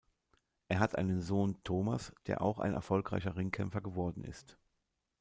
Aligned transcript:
Er 0.67 0.79
hat 0.79 0.97
einen 0.97 1.21
Sohn, 1.21 1.61
Thomas, 1.63 2.11
der 2.25 2.41
auch 2.41 2.57
ein 2.57 2.73
erfolgreicher 2.73 3.35
Ringkämpfer 3.35 3.81
geworden 3.81 4.23
ist. 4.23 4.57